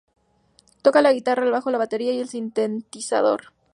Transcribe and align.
Toca 0.81 1.03
la 1.03 1.13
guitarra, 1.13 1.43
el 1.43 1.51
bajo, 1.51 1.69
la 1.69 1.77
batería 1.77 2.11
y 2.11 2.21
el 2.21 2.27
sintetizador. 2.27 3.51